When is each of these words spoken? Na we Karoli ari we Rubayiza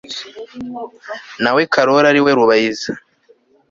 Na 1.43 1.51
we 1.55 1.61
Karoli 1.73 2.07
ari 2.11 2.21
we 2.25 2.31
Rubayiza 2.37 2.91